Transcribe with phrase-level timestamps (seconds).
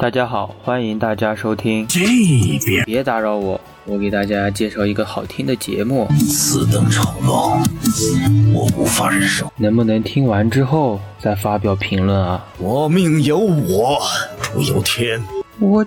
[0.00, 1.86] 大家好，欢迎大家收听。
[1.86, 2.00] 这
[2.64, 7.62] 边别打扰我，我给大家介绍一个好听的节目，此等丑陋，
[8.54, 9.52] 我无法忍受。
[9.58, 12.42] 能不能听完之后再发表评论啊？
[12.56, 14.00] 我命由我
[14.42, 15.22] 不由天。
[15.58, 15.84] 我，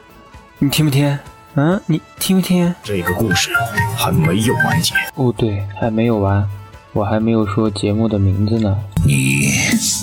[0.60, 1.18] 你听不听？
[1.56, 2.72] 嗯，你听不听？
[2.84, 3.50] 这个故事
[3.98, 4.94] 还没有完结。
[5.16, 6.48] 哦，对，还没有完，
[6.96, 8.78] 我还没有说节目的名字呢。
[9.04, 9.48] 你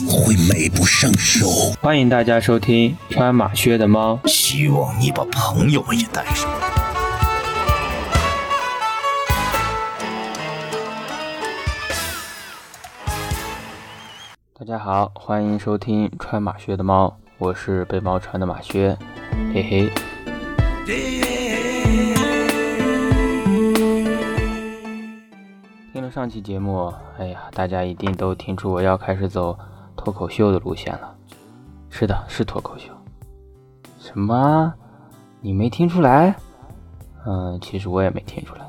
[0.08, 1.46] 会美不胜收。
[1.80, 4.18] 欢迎大家收听穿马靴的猫。
[4.24, 6.50] 希望你把朋友们也带上。
[14.59, 18.98] 大家好，欢迎收听穿马靴的猫，我是被猫穿的马靴，
[19.54, 21.29] 嘿嘿。
[26.10, 29.56] 上期节目，哎呀，大家一定都听出我要开始走
[29.96, 31.14] 脱口秀的路线了。
[31.88, 32.88] 是的，是脱口秀。
[34.00, 34.74] 什么？
[35.40, 36.34] 你没听出来？
[37.24, 38.68] 嗯，其实我也没听出来。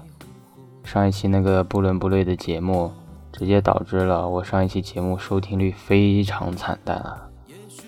[0.84, 2.92] 上一期那个不伦不类的节目，
[3.32, 7.28] 直接导致了我上一期节目收听率非常惨淡啊！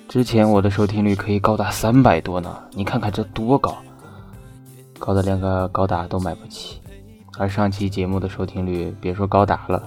[0.08, 3.76] 之前我的收听率可以高达三百多呢，你看看这多高，
[4.98, 6.80] 高的连个高达都买不起。
[7.38, 9.82] 而上期节目的收听率，别说高达了，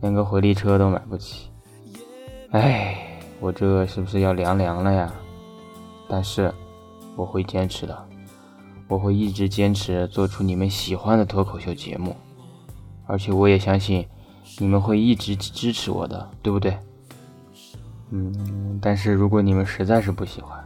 [0.00, 1.48] 连个回力车都买不起。
[2.50, 5.12] 哎，我这是不是要凉凉了呀？
[6.08, 6.52] 但是
[7.16, 8.06] 我会坚持的，
[8.88, 12.14] 我会一直坚持做出你们喜欢的脱口秀节目，
[13.06, 14.06] 而且我也相信
[14.58, 16.76] 你们会一直支持我的，对不对？
[18.10, 20.62] 嗯，但是如果你们实在是不喜欢，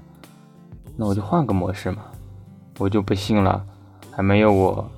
[0.97, 2.05] 那我就换个模式嘛，
[2.79, 3.65] 我就不信了，
[4.11, 4.91] 还没有我。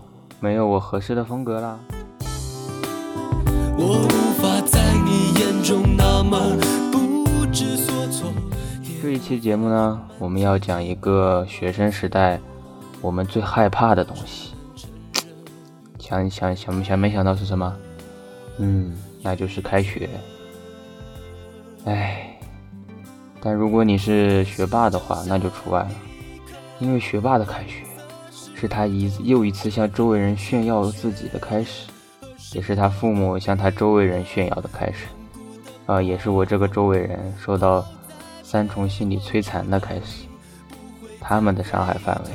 [0.43, 1.79] 没有我合适的风格啦。
[9.03, 12.41] 这一期节目呢，我们要讲一个学生时代
[13.03, 14.55] 我们最害怕的东西。
[15.99, 17.77] 想想想没想没想到是什么？
[18.59, 20.09] 嗯，那就是开学。
[21.85, 22.39] 唉，
[23.43, 25.91] 但如果你是学霸的话，那就除外了，
[26.79, 27.85] 因为学霸的开学。
[28.61, 31.87] 是他一又一次向周围人炫耀自己的开始，
[32.53, 35.07] 也是他父母向他周围人炫耀的开始，
[35.87, 37.83] 啊，也是我这个周围人受到
[38.43, 40.27] 三重心理摧残的开始。
[41.19, 42.31] 他们的伤害范围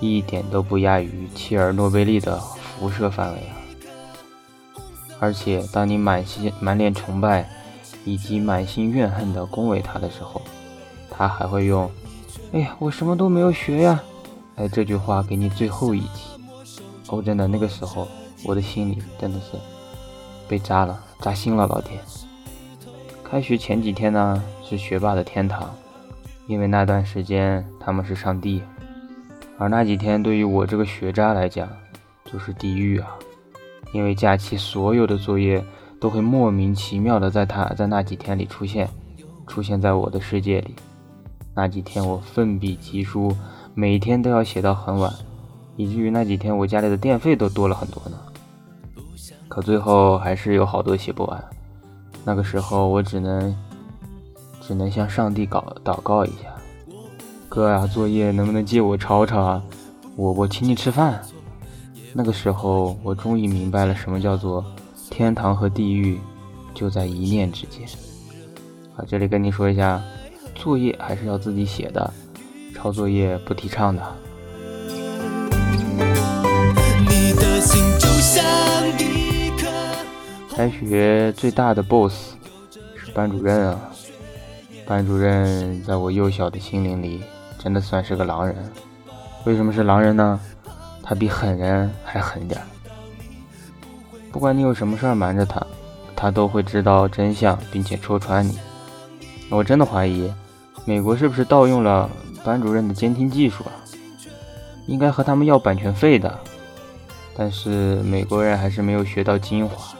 [0.00, 3.54] 一点都不亚于切尔诺贝利的辐射范围啊！
[5.20, 7.48] 而且，当你满心满脸崇拜
[8.04, 10.42] 以及满心怨恨地恭维他的时候，
[11.08, 11.88] 他还会用
[12.52, 14.02] “哎呀，我什么都没有学呀”。
[14.60, 16.38] 哎，这句话给你最后一击
[17.08, 17.22] 哦！
[17.22, 18.06] 真的，那个时候
[18.44, 19.56] 我的心里真的是
[20.46, 21.98] 被扎了，扎心了，老铁！
[23.24, 25.74] 开学前几天呢，是学霸的天堂，
[26.46, 28.60] 因为那段时间他们是上帝；
[29.56, 31.66] 而那几天对于我这个学渣来讲，
[32.30, 33.16] 就是地狱啊！
[33.94, 35.64] 因为假期所有的作业
[35.98, 38.86] 都会莫名其妙的在他在那几天里出现，
[39.46, 40.74] 出现在我的世界里。
[41.54, 43.34] 那几天我奋笔疾书。
[43.74, 45.12] 每天都要写到很晚，
[45.76, 48.18] 以至于那几天我家里的电费都多了很多呢。
[49.48, 51.44] 可最后还是有好多写不完。
[52.24, 53.54] 那个时候我只能
[54.60, 56.54] 只能向上帝祷祷告一下，
[57.48, 59.62] 哥呀，作业能不能借我抄抄啊？
[60.16, 61.20] 我我请你吃饭。
[62.12, 64.64] 那个时候我终于明白了什么叫做
[65.10, 66.18] 天堂和地狱
[66.74, 67.88] 就在一念之间。
[68.96, 70.02] 啊，这里跟你说一下，
[70.54, 72.12] 作业还是要自己写的。
[72.80, 74.02] 抄作业不提倡的。
[80.56, 82.34] 开学最大的 BOSS
[82.96, 83.78] 是班主任啊！
[84.86, 87.22] 班主任在我幼小的心灵里，
[87.58, 88.56] 真的算是个狼人。
[89.44, 90.40] 为什么是狼人呢？
[91.02, 92.64] 他比狠人还狠点儿。
[94.32, 95.66] 不管你有什么事儿瞒着他，
[96.16, 98.58] 他都会知道真相，并且戳穿你。
[99.50, 100.32] 我真的怀疑，
[100.86, 102.08] 美国是不是盗用了？
[102.44, 103.72] 班主任的监听技术啊，
[104.86, 106.38] 应该和他们要版权费的，
[107.36, 109.96] 但是美国人还是没有学到精华。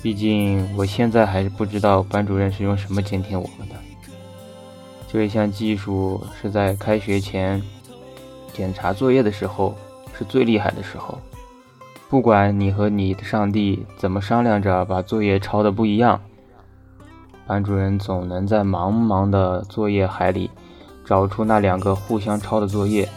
[0.00, 3.74] 毕竟我现在还是不知道班主任是用什么监听我们的。
[5.10, 7.60] 这一项技术是在开学前
[8.52, 9.74] 检查作业的时候
[10.16, 11.18] 是最厉害的时候。
[12.08, 16.20] 不管你和你的上帝怎么商量着把作业抄的不一样，
[17.46, 20.47] 班主任总能在茫茫的作业海里。
[21.08, 23.08] 找出那两个互相抄的作业，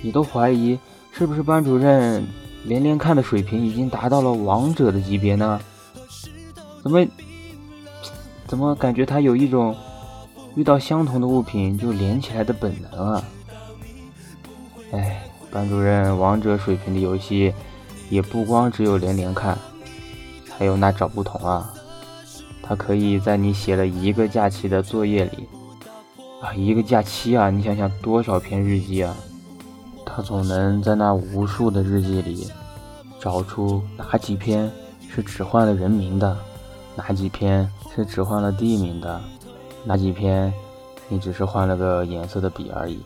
[0.00, 0.78] 你都怀疑
[1.12, 2.26] 是不是班主任
[2.64, 5.60] 连连看的水平已经达到了王者的级别呢？
[6.82, 7.06] 怎么
[8.46, 9.76] 怎么感觉他有一种
[10.54, 13.22] 遇到相同的物品就连起来的本能啊？
[14.92, 17.52] 哎，班主任王者水平的游戏，
[18.08, 19.58] 也不光只有连连看，
[20.56, 21.70] 还有那找不同啊。
[22.62, 25.46] 他可以在你写了一个假期的作业里，
[26.52, 29.16] 一个假期啊，你想想多少篇日记啊，
[30.04, 32.48] 他总能在那无数的日记里，
[33.20, 34.70] 找出哪几篇
[35.08, 36.36] 是只换了人名的，
[36.96, 39.20] 哪几篇是只换了地名的，
[39.84, 40.52] 哪几篇
[41.08, 43.00] 你只是换了个颜色的笔而已。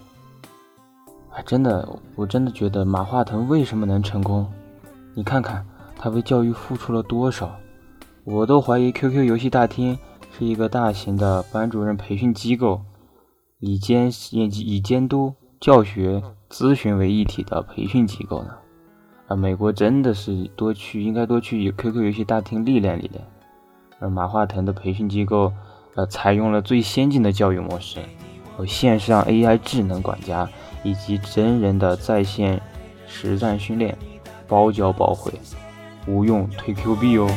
[1.46, 4.44] 真的，我真的觉得马化腾为什么能成功？
[5.14, 5.64] 你看看
[5.96, 7.54] 他为教育付出了多少，
[8.24, 9.96] 我都怀疑 QQ 游戏大厅
[10.36, 12.80] 是一个大型的班主任培训机构，
[13.60, 18.50] 以监以以监督、教学、咨询为一体的培训机构呢。
[19.26, 23.22] 啊，美国真的是多去应该多去 QQ 游戏大厅历练历练。
[23.98, 25.52] 而马化腾的培训机构，
[25.96, 27.98] 呃，采用了最先进的教育模式，
[28.56, 30.48] 和线上 AI 智能管家。
[30.84, 32.62] 以及真人的在线
[33.04, 33.98] 实战训练，
[34.46, 35.32] 包教包会，
[36.06, 37.28] 无用退 Q 币哦。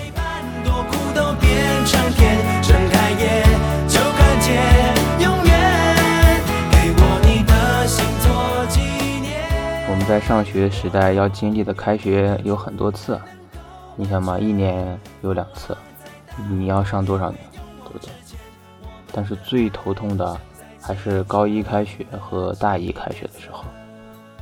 [10.12, 13.18] 在上学时代要经历的开学有很多次，
[13.96, 15.74] 你想嘛，一年有两次，
[16.50, 17.40] 你要上多少年，
[17.86, 18.10] 对不对？
[19.14, 20.38] 但是最头痛的。
[20.82, 23.64] 还是高一开学和大一开学的时候，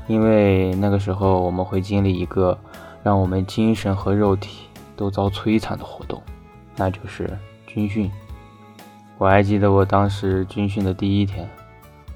[0.08, 2.58] 因为那个时候我们会经历一个
[3.04, 4.66] 让我们精神和肉体
[4.96, 6.20] 都遭摧残的活动，
[6.76, 7.30] 那就是
[7.68, 8.10] 军训。
[9.20, 11.48] 我还记得我当时军训的第一天，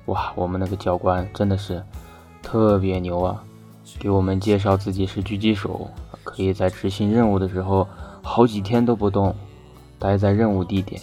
[0.05, 1.83] 哇，我们那个教官真的是
[2.43, 3.43] 特别牛啊，
[3.97, 5.89] 给我们介绍自己是狙击手，
[6.23, 7.87] 可以在执行任务的时候
[8.21, 9.35] 好几天都不动，
[9.97, 11.01] 待在任务地点。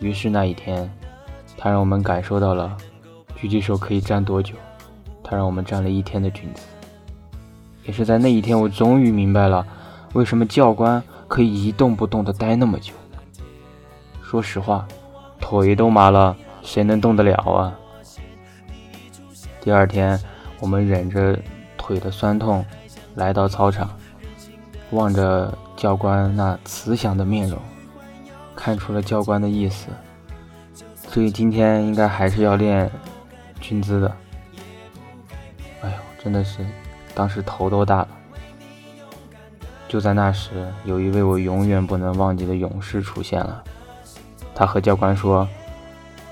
[0.00, 0.90] 于是那一天。
[1.54, 2.76] 他让我们感受到了
[3.38, 4.54] 狙击手可以站多久，
[5.22, 6.62] 他让我们站了一天的军姿。
[7.84, 9.64] 也是在那一天，我终于明白了
[10.12, 12.92] 为什么教官可以一动不动的待那么久。
[14.20, 14.88] 说实话，
[15.38, 17.72] 腿都麻了，谁能动得了啊？
[19.60, 20.18] 第二天，
[20.62, 21.36] 我们忍着
[21.76, 22.64] 腿的酸痛
[23.16, 23.90] 来到操场，
[24.92, 27.58] 望着教官那慈祥的面容，
[28.54, 29.88] 看出了教官的意思。
[30.94, 32.88] 所以今天应该还是要练
[33.60, 34.16] 军姿的。
[35.80, 36.64] 哎呦，真的是，
[37.12, 38.08] 当时头都大了。
[39.88, 43.64] 就在那时，有一位我永远不能忘记的勇士出现了。
[44.54, 45.46] 他和教官说：“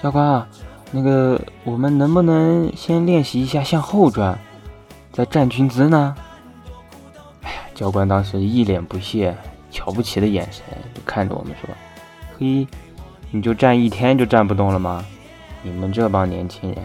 [0.00, 0.46] 教官啊，
[0.90, 4.38] 那个我们能不能先练习一下向后转，
[5.12, 6.14] 再站军姿呢？”
[7.42, 9.36] 哎呀，教官当时一脸不屑、
[9.70, 10.64] 瞧不起的眼神
[10.94, 11.68] 就看着我们说
[12.38, 12.66] ：“嘿。”
[13.32, 15.04] 你就站一天就站不动了吗？
[15.62, 16.78] 你们这帮年轻人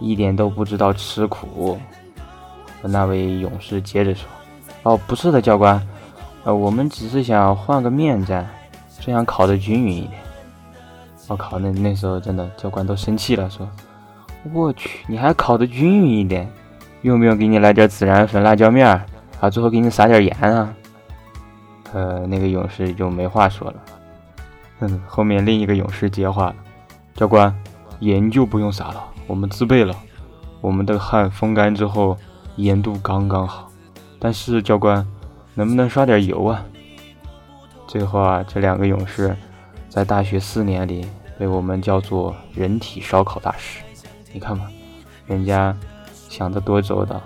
[0.00, 1.78] 一点都不知道吃苦。
[2.82, 4.28] 那位勇士接着说
[4.82, 5.80] ：“哦，不是的，教官，
[6.42, 8.44] 呃，我们只是想换个面站，
[8.98, 10.20] 这样考得均匀一点。”
[11.26, 13.66] 我靠，那那时候真的教官都生气了，说
[14.52, 16.50] ：“我去，你还考得均匀一点？
[17.02, 19.06] 用不用给你来点孜然粉、辣椒面儿
[19.40, 19.48] 啊？
[19.48, 20.74] 最后给你撒点盐啊？”
[21.94, 23.74] 呃，那个勇士就没话说了。
[24.80, 26.56] 嗯，后面另一个勇士接话了
[27.14, 27.54] ：“教官，
[28.00, 29.94] 盐就不用撒了，我们自备了。
[30.60, 32.16] 我们的汗风干之后，
[32.56, 33.70] 盐度刚刚好。
[34.18, 35.06] 但是教官，
[35.54, 36.64] 能不能刷点油啊？”
[37.86, 39.34] 最后啊，这两个勇士
[39.94, 41.06] 在大学四年里
[41.38, 43.78] 被我们叫做“人体烧烤大师”。
[44.34, 44.66] 你看嘛，
[45.24, 45.72] 人家
[46.28, 47.22] 想的多周到，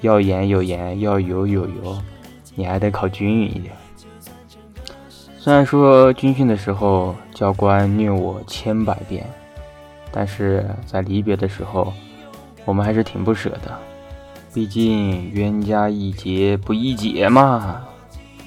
[0.00, 2.02] 要盐有盐，要油有油，
[2.54, 3.74] 你还得烤均匀一点。
[5.36, 9.26] 虽然说军训的时候教官虐我千百遍，
[10.10, 11.92] 但是在离别的时候，
[12.64, 13.78] 我们还是挺不舍的。
[14.54, 17.82] 毕竟冤家宜结不宜结嘛。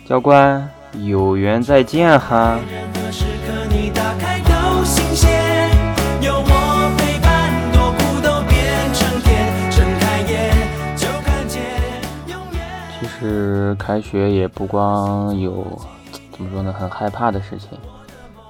[0.07, 0.67] 教官，
[1.03, 2.59] 有缘再见哈。
[12.99, 15.79] 其实开学也不光有。
[16.31, 16.73] 怎么说呢？
[16.73, 17.69] 很害怕的事情。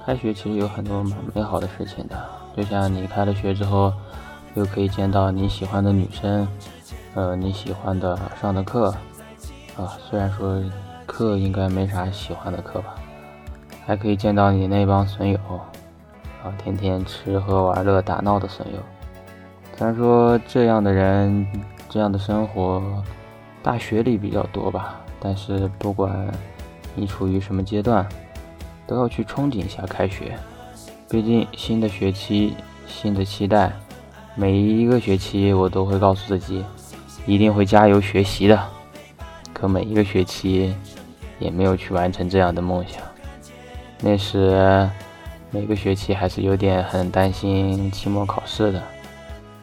[0.04, 2.16] 开学其实有很多美好的事情的，
[2.56, 3.92] 就像你开了学之后，
[4.54, 6.48] 又可以见到你喜欢的女生，
[7.14, 8.88] 呃，你喜欢的上的课，
[9.76, 10.60] 啊，虽然说
[11.06, 12.94] 课应该没啥喜欢的课吧，
[13.86, 15.38] 还可以见到你那帮损友，
[16.42, 18.78] 啊，天天吃喝玩乐打闹的损友。
[19.76, 21.46] 虽然说这样的人，
[21.88, 22.82] 这样的生活，
[23.62, 26.28] 大学里比较多吧，但是不管。
[26.94, 28.06] 你处于什么阶段，
[28.86, 30.36] 都要去憧憬一下开学。
[31.08, 32.54] 毕竟新的学期，
[32.86, 33.72] 新的期待。
[34.34, 36.62] 每一个学期，我都会告诉自己，
[37.24, 38.62] 一定会加油学习的。
[39.54, 40.76] 可每一个学期
[41.38, 43.02] 也没有去完成这样的梦想。
[44.04, 44.90] 那时
[45.52, 48.82] 每个学期还是有点很担心期末考试的。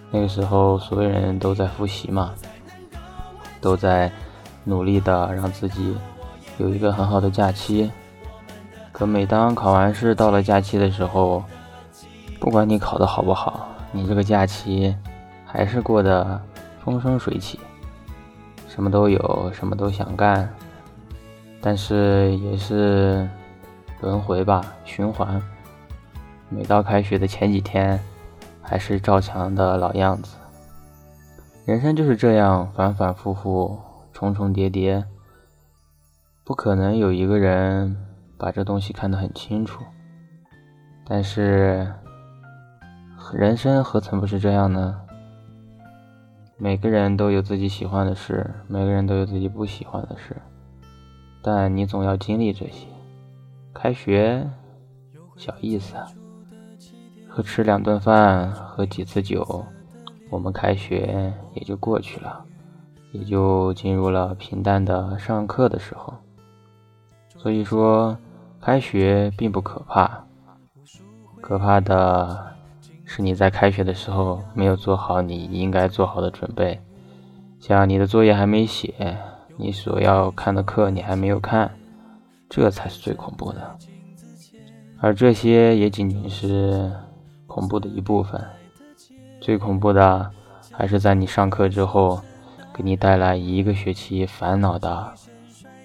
[0.10, 2.34] 那个时候所有人都在复习嘛，
[3.60, 4.10] 都在
[4.63, 5.96] 努力的让自己
[6.58, 7.91] 有一个很好的假期。
[8.93, 11.43] 可每当考完试到了假期的时候，
[12.39, 14.96] 不管你考得好不好，你这个假期
[15.46, 16.41] 还是过得
[16.84, 17.60] 风生水起。
[18.67, 20.50] 什么都有，什么都想干，
[21.60, 23.27] 但是也是
[24.01, 25.41] 轮回吧，循环。
[26.49, 27.99] 每到开学的前几天，
[28.61, 30.35] 还是照常的老样子。
[31.65, 33.77] 人生就是这样，反反复复，
[34.11, 35.05] 重重叠叠，
[36.43, 37.95] 不可能有一个人
[38.37, 39.83] 把这东西看得很清楚。
[41.05, 41.93] 但是，
[43.33, 45.01] 人生何曾不是这样呢？
[46.57, 50.35] 每个人都有自己喜欢的事，每个人都有自己不喜欢的事，
[51.41, 52.87] 但你总要经历这些。
[53.73, 54.47] 开学，
[55.38, 55.95] 小意思，
[57.27, 59.65] 和吃两顿饭，喝几次酒，
[60.29, 62.43] 我们开学也就过去了，
[63.11, 66.13] 也就进入了平淡的上课的时候。
[67.38, 68.17] 所以说，
[68.59, 70.25] 开学并不可怕，
[71.41, 72.47] 可怕的。
[73.11, 76.79] 是你在开学的时候没有做好你应该做好的准备，
[77.59, 79.17] 像你的作业还没写，
[79.57, 81.71] 你所要看的课你还没有看，
[82.49, 83.77] 这才是最恐怖的。
[84.99, 86.91] 而这些也仅仅是
[87.47, 88.43] 恐怖的一部分，
[89.39, 90.29] 最恐怖的
[90.71, 92.19] 还是在你上课之后，
[92.73, 95.13] 给你带来一个学期烦恼的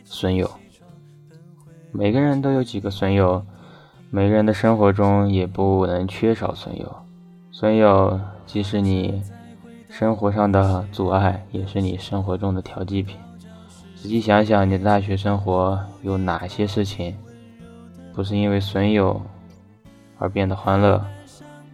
[0.05, 0.51] 损友。
[1.93, 3.45] 每个人都有几个损友，
[4.11, 6.97] 每个人的生活中也不能缺少损友。
[7.53, 9.23] 损友既是你
[9.89, 13.17] 生活上的阻碍，也是你生活中的调剂品。
[14.05, 17.17] 仔细想想，你的大学生活有哪些事情
[18.13, 19.19] 不是因为损友
[20.19, 21.03] 而变得欢乐，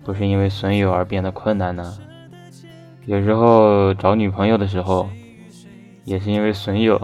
[0.05, 1.99] 不是因为损友而变得困难呢？
[3.05, 5.11] 有时候找女朋友的时候，
[6.05, 7.01] 也是因为损友，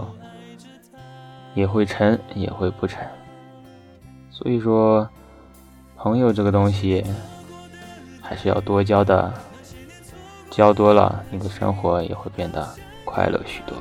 [1.55, 3.05] 也会成，也会不成。
[4.31, 5.05] 所以说，
[5.97, 7.03] 朋友这个东西。
[8.21, 9.33] 还是要多交的，
[10.49, 12.65] 交多了，你的生活也会变得
[13.03, 13.75] 快乐许多。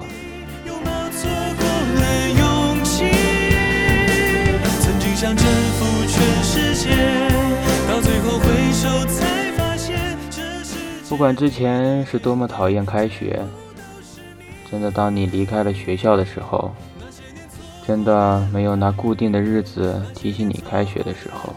[11.17, 13.43] 不管之前是多么讨厌开学，
[14.71, 16.71] 真的当你离开了学校的时候，
[17.87, 21.55] 真的没有那固定的日子提醒你开学的时候。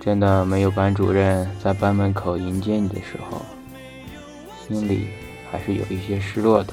[0.00, 3.42] 真的没有班主任在班门口迎接你的时候，
[4.66, 5.08] 心里
[5.52, 6.72] 还是有一些失落的。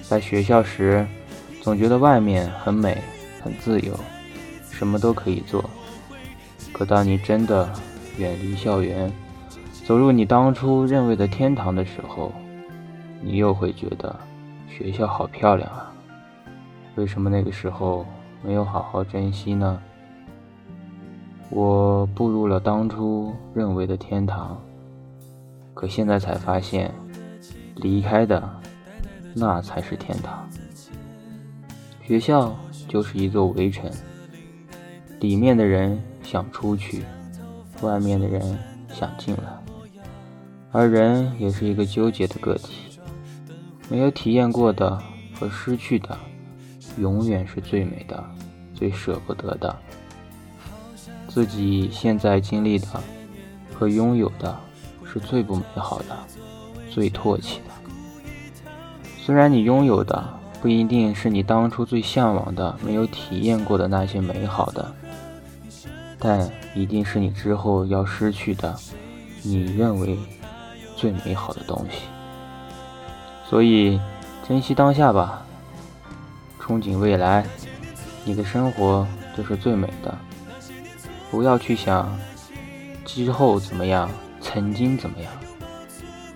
[0.00, 1.06] 在学校时，
[1.60, 2.96] 总觉得外面很美、
[3.42, 3.92] 很自由，
[4.70, 5.68] 什么都可以做。
[6.72, 7.70] 可当你真的
[8.16, 9.12] 远离校园，
[9.88, 12.30] 走入你当初认为的天堂的时候，
[13.22, 14.14] 你又会觉得
[14.68, 15.90] 学校好漂亮啊！
[16.96, 18.04] 为什么那个时候
[18.42, 19.80] 没有好好珍惜呢？
[21.48, 24.60] 我步入了当初认为的天堂，
[25.72, 26.92] 可现在才发现，
[27.76, 28.46] 离开的
[29.34, 30.46] 那才是天堂。
[32.02, 32.54] 学校
[32.86, 33.90] 就是一座围城，
[35.18, 37.04] 里面的人想出去，
[37.80, 38.42] 外面的人
[38.90, 39.57] 想进来，
[40.70, 42.98] 而人也是一个纠结的个体，
[43.88, 45.00] 没有体验过的
[45.34, 46.16] 和失去的，
[46.98, 48.22] 永远是最美的，
[48.74, 49.74] 最舍不得的。
[51.26, 52.86] 自己现在经历的
[53.72, 54.58] 和拥有的
[55.04, 56.16] 是最不美好的，
[56.90, 58.70] 最唾弃的。
[59.18, 60.22] 虽然你拥有的
[60.60, 64.94] 不一定是你当初最向往的、没有体验过的那些美好的，
[66.18, 68.76] 但一定是你之后要失去的，
[69.42, 70.18] 你认为
[70.98, 72.00] 最美好的东西。
[73.48, 73.98] 所以，
[74.46, 75.46] 珍惜当下吧，
[76.60, 77.46] 憧憬未来，
[78.24, 80.14] 你的生活就是最美的。
[81.30, 82.18] 不要去想
[83.04, 85.32] 之后怎么样，曾经怎么样。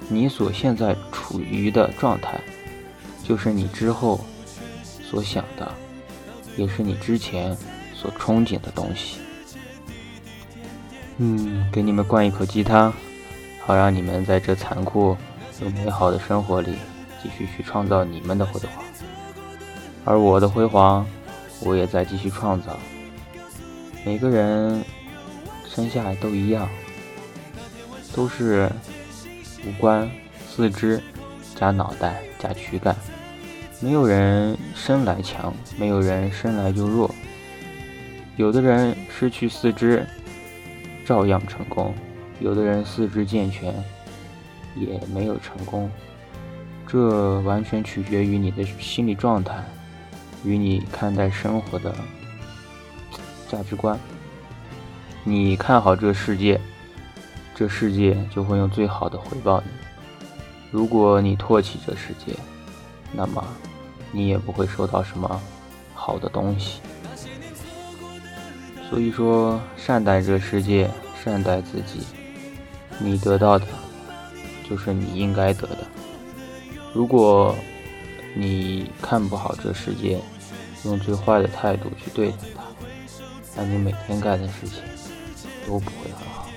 [0.08, 2.40] 你所现在处于的状态，
[3.24, 4.20] 就是你之后
[5.02, 5.70] 所想的，
[6.56, 7.56] 也是你之前
[7.94, 9.18] 所憧憬的东西。
[11.18, 12.92] 嗯，给你们灌一口鸡汤，
[13.64, 15.16] 好让你们在这残酷
[15.60, 16.76] 又美好的生活里，
[17.22, 18.84] 继续去创造你们的辉煌。
[20.04, 21.06] 而我的辉煌，
[21.60, 22.76] 我也在继续创造。
[24.04, 24.84] 每个人
[25.64, 26.68] 生下来都一样，
[28.12, 28.68] 都是
[29.64, 30.10] 五官、
[30.48, 31.00] 四肢、
[31.54, 32.96] 加脑袋加躯干。
[33.80, 37.14] 没有人生来强，没有人生来就弱。
[38.36, 40.04] 有的人失去四肢，
[41.04, 41.92] 照样成功；
[42.42, 43.72] 有的人四肢健全，
[44.74, 45.88] 也没有成功。
[46.88, 49.64] 这完全取决于你的心理状态，
[50.44, 51.94] 与你看待生活的
[53.48, 53.96] 价值观。
[55.22, 56.60] 你看好这世界，
[57.54, 59.68] 这世界就会用最好的回报你；
[60.72, 62.36] 如果你唾弃这世界，
[63.12, 63.42] 那么
[64.10, 65.40] 你也不会收到什么
[65.94, 66.80] 好的东西。
[68.90, 70.90] 所以说，善待这世界，
[71.22, 72.00] 善待自己，
[73.02, 73.66] 你得到的，
[74.68, 75.86] 就是你应该得的。
[76.92, 77.54] 如果
[78.34, 80.20] 你看不好这世界，
[80.84, 82.62] 用最坏的态度去对待它，
[83.56, 84.82] 那你每天干的事情
[85.66, 86.48] 都不会很好。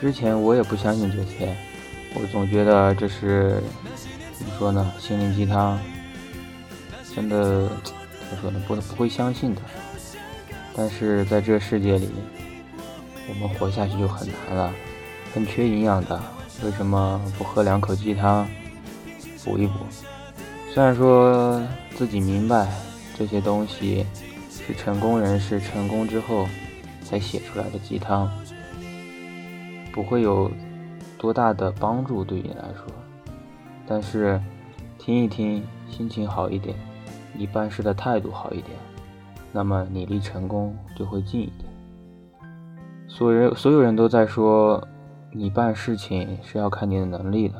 [0.00, 1.56] 之前我也不相信这些，
[2.14, 3.62] 我总觉得这是
[4.38, 4.92] 怎么说呢？
[5.00, 5.78] 心灵鸡汤，
[7.14, 7.94] 真的怎
[8.30, 8.62] 么说呢？
[8.66, 9.62] 不不会相信的。
[10.76, 12.10] 但是在这世界里，
[13.28, 14.74] 我们活下去就很难了，
[15.34, 16.18] 很缺营养的。
[16.64, 18.46] 为什么不喝两口鸡汤
[19.44, 19.74] 补一补？
[20.72, 21.60] 虽然说
[21.96, 22.72] 自己明白
[23.18, 24.06] 这些东西
[24.48, 26.46] 是成功人士成功之后
[27.02, 28.30] 才写出来的鸡汤，
[29.92, 30.48] 不会有
[31.18, 32.86] 多大的帮助对你来说，
[33.88, 34.40] 但是
[34.96, 36.76] 听一听，心情好一点，
[37.32, 38.76] 你办事的态度好一点。
[39.52, 41.68] 那么你离成功就会近一点。
[43.08, 44.82] 所有人所有人都在说，
[45.34, 47.56] 你办事情是要看你的能力的。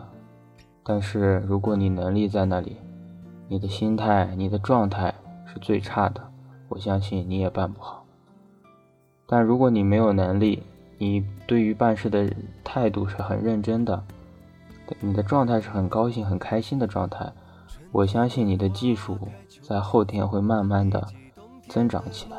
[0.83, 2.77] 但是如果你能力在那里，
[3.49, 5.13] 你的心态、你的状态
[5.45, 6.23] 是最差的，
[6.69, 8.05] 我相信你也办不好。
[9.27, 10.63] 但如果你没有能力，
[10.99, 14.03] 你对于办事的态度是很认真的，
[15.01, 17.33] 你的状态是很高兴、很开心的状态，
[17.91, 19.19] 我相信你的技术
[19.61, 21.07] 在后天会慢慢的。
[21.67, 22.37] 增长起来。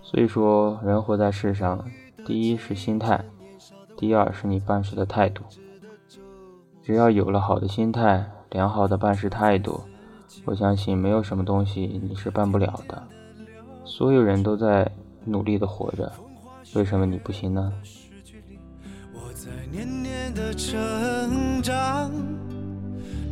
[0.00, 1.84] 所以说，人活在世上，
[2.24, 3.20] 第一是心态，
[4.02, 5.44] 第二是你办事的态度。
[6.82, 9.80] 只要有了好的心态，良好的办事态度，
[10.44, 13.00] 我相信没有什么东西你是办不了的。
[13.84, 14.90] 所有人都在
[15.24, 16.12] 努力的活着，
[16.74, 17.72] 为什么你不行呢？
[19.12, 22.10] 我在年年的成长。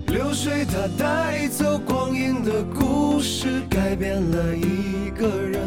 [0.07, 5.61] 流水它带走光阴的故事，改变了一个人。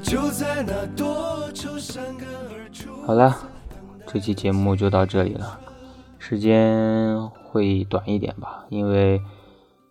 [0.00, 2.41] 就在那多愁善感。
[3.04, 3.36] 好了，
[4.06, 5.58] 这期节目就到这里了，
[6.20, 9.20] 时间会短一点吧，因为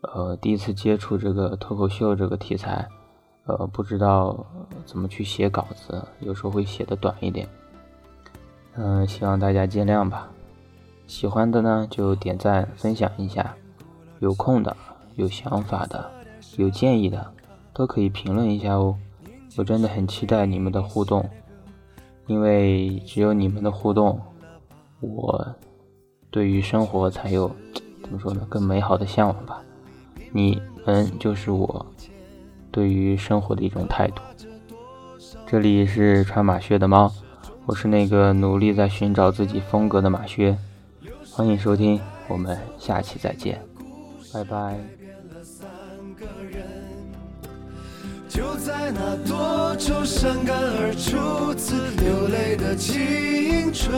[0.01, 2.87] 呃第一次接触这个脱口秀这个题材，
[3.45, 4.45] 呃不知道
[4.85, 7.45] 怎么去写稿子，有时候会写的短一点，
[8.75, 10.29] 嗯，希望大家见谅吧。
[11.05, 13.53] 喜欢的呢就点赞分享一下，
[14.19, 14.75] 有空的、
[15.15, 16.09] 有想法的、
[16.55, 17.29] 有建议的
[17.73, 18.97] 都可以评论一下哦。
[19.57, 21.29] 我真的很期待你们的互动，
[22.27, 24.19] 因为只有你们的互动，
[24.99, 25.55] 我
[26.29, 27.49] 对于生活才有
[28.01, 29.61] 怎么说呢更美好的向往吧。
[30.31, 31.85] 你们就是我
[32.71, 34.21] 对于生活的一种态度。
[35.45, 37.11] 这里是穿马靴的猫，
[37.65, 40.57] 我是那个努力在寻找自己风格的马靴。
[41.33, 43.61] 欢迎收听，我们下期再见，
[44.33, 44.79] 拜拜。
[48.63, 53.91] 在那多愁善感而初次流泪的青春。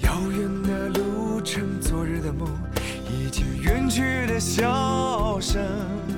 [0.00, 2.48] 遥远的路程昨日的梦
[3.10, 6.17] 以及远去的笑声。